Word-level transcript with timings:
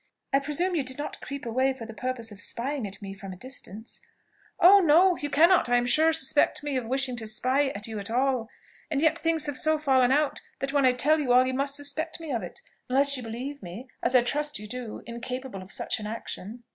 "I 0.33 0.39
presume 0.39 0.75
you 0.75 0.81
did 0.81 0.97
not 0.97 1.21
creep 1.21 1.45
away 1.45 1.73
for 1.73 1.85
the 1.85 1.93
purpose 1.93 2.31
of 2.31 2.41
spying 2.41 2.87
at 2.87 3.03
me 3.03 3.13
from 3.13 3.31
a 3.33 3.37
distance?" 3.37 4.01
"Oh 4.59 4.79
no! 4.79 5.15
You 5.15 5.29
cannot, 5.29 5.69
I 5.69 5.75
am 5.77 5.85
sure, 5.85 6.11
suspect 6.11 6.63
me 6.63 6.75
of 6.75 6.85
wishing 6.87 7.15
to 7.17 7.27
spy 7.27 7.67
at 7.75 7.85
you 7.85 7.99
at 7.99 8.09
all. 8.09 8.49
And 8.89 8.99
yet 8.99 9.19
things 9.19 9.45
have 9.45 9.59
so 9.59 9.77
fallen 9.77 10.11
out, 10.11 10.41
that 10.57 10.73
when 10.73 10.87
I 10.87 10.91
tell 10.93 11.19
you 11.19 11.33
all, 11.33 11.45
you 11.45 11.53
must 11.53 11.75
suspect 11.75 12.19
me 12.19 12.31
of 12.31 12.41
it 12.41 12.61
unless 12.89 13.15
you 13.15 13.21
believe 13.21 13.61
me, 13.61 13.89
as 14.01 14.15
I 14.15 14.23
trust 14.23 14.57
you 14.57 14.65
do, 14.65 15.03
incapable 15.05 15.61
of 15.61 15.71
such 15.71 15.99
an 15.99 16.07
action." 16.07 16.63